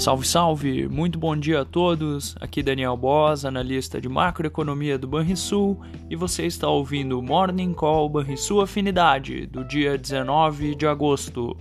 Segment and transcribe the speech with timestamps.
[0.00, 0.88] Salve, salve!
[0.88, 2.34] Muito bom dia a todos.
[2.40, 8.08] Aqui Daniel Boss, analista de macroeconomia do Banrisul, e você está ouvindo o Morning Call
[8.08, 11.54] Banrisul Afinidade do dia 19 de agosto.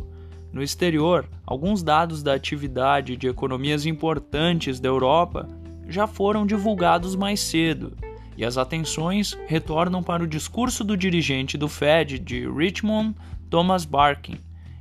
[0.53, 5.45] No exterior, alguns dados da atividade de economias importantes da Europa
[5.89, 7.91] já foram divulgados mais cedo,
[8.37, 13.17] e as atenções retornam para o discurso do dirigente do Fed de Richmond,
[13.49, 14.37] Thomas Barkin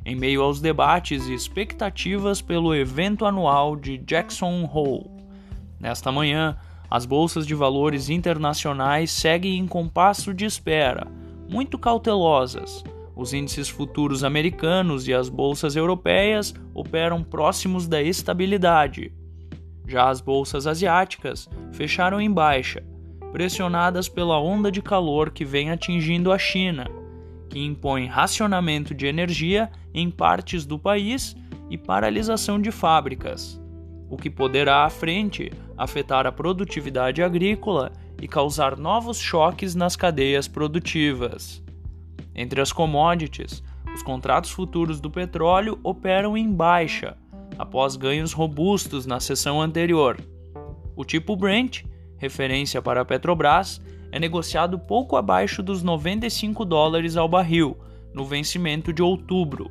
[0.08, 5.10] em meio aos debates e expectativas pelo evento anual de Jackson Hole.
[5.78, 6.56] Nesta manhã,
[6.90, 11.06] as bolsas de valores internacionais seguem em compasso de espera,
[11.46, 12.82] muito cautelosas.
[13.14, 19.12] Os índices futuros americanos e as bolsas europeias operam próximos da estabilidade.
[19.86, 22.82] Já as bolsas asiáticas fecharam em baixa,
[23.30, 26.86] pressionadas pela onda de calor que vem atingindo a China
[27.48, 31.36] que impõe racionamento de energia em partes do país
[31.70, 33.60] e paralisação de fábricas,
[34.08, 40.48] o que poderá à frente afetar a produtividade agrícola e causar novos choques nas cadeias
[40.48, 41.62] produtivas.
[42.34, 43.62] Entre as commodities,
[43.94, 47.16] os contratos futuros do petróleo operam em baixa,
[47.58, 50.16] após ganhos robustos na sessão anterior.
[50.94, 51.84] O tipo Brent,
[52.16, 53.80] referência para a Petrobras,
[54.10, 57.76] é negociado pouco abaixo dos 95 dólares ao barril
[58.14, 59.70] no vencimento de outubro.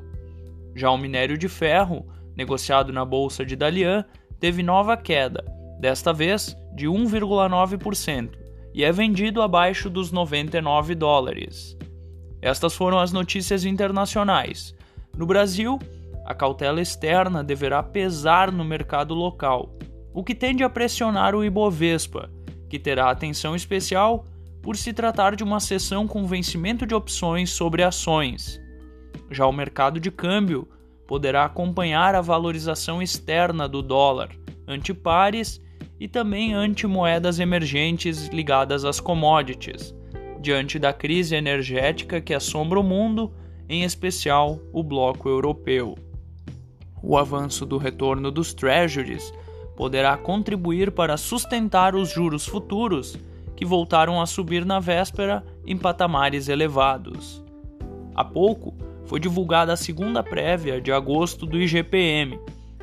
[0.76, 4.06] Já o minério de ferro, negociado na bolsa de Dalian,
[4.40, 5.44] teve nova queda,
[5.80, 8.32] desta vez de 1,9%,
[8.74, 11.76] e é vendido abaixo dos 99 dólares.
[12.42, 14.76] Estas foram as notícias internacionais.
[15.18, 15.80] No Brasil,
[16.24, 19.76] a cautela externa deverá pesar no mercado local,
[20.14, 22.30] o que tende a pressionar o Ibovespa,
[22.70, 24.26] que terá atenção especial
[24.62, 28.60] por se tratar de uma sessão com vencimento de opções sobre ações.
[29.32, 30.68] Já o mercado de câmbio
[31.08, 34.30] poderá acompanhar a valorização externa do dólar
[34.68, 35.62] ante pares
[36.00, 39.96] e também ante moedas emergentes ligadas às commodities,
[40.42, 43.34] diante da crise energética que assombra o mundo,
[43.70, 45.96] em especial o bloco europeu.
[47.02, 49.34] O avanço do retorno dos treasuries
[49.78, 53.18] poderá contribuir para sustentar os juros futuros,
[53.56, 57.42] que voltaram a subir na véspera em patamares elevados.
[58.14, 62.40] Há pouco foi divulgada a segunda prévia de agosto do IGPM,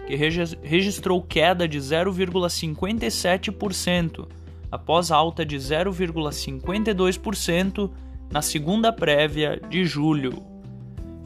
[0.06, 4.26] que registrou queda de 0,57%,
[4.70, 7.90] após alta de 0,52%
[8.30, 10.32] na segunda prévia de julho.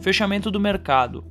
[0.00, 1.22] Fechamento do mercado.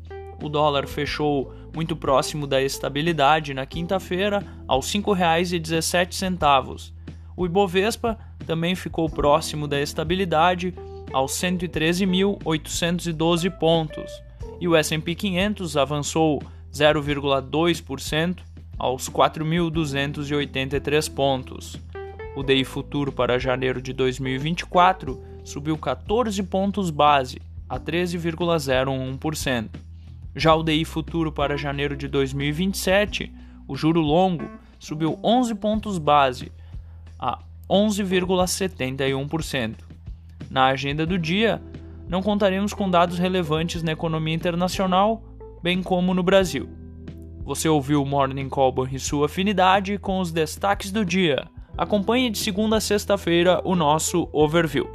[0.42, 6.92] O dólar fechou muito próximo da estabilidade na quinta-feira, aos R$ 5,17.
[7.36, 8.18] O Ibovespa
[8.48, 10.74] também ficou próximo da estabilidade,
[11.14, 14.12] aos 113.812 pontos,
[14.60, 16.42] e o S&P 500 avançou
[16.74, 18.38] 0,2%
[18.80, 21.80] aos 4.283 pontos.
[22.36, 27.40] O DI futuro para janeiro de 2024 subiu 14 pontos base
[27.70, 29.86] a 13,01%.
[30.36, 33.32] Já o DI futuro para janeiro de 2027,
[33.68, 34.50] o juro longo,
[34.80, 36.52] subiu 11 pontos base
[37.20, 37.40] a
[37.70, 39.76] 11,71%.
[40.50, 41.62] Na agenda do dia,
[42.08, 45.22] não contaremos com dados relevantes na economia internacional,
[45.62, 46.70] bem como no Brasil.
[47.44, 51.48] Você ouviu o Morning Call e sua afinidade com os destaques do dia.
[51.78, 54.88] Acompanhe de segunda a sexta-feira o nosso overview.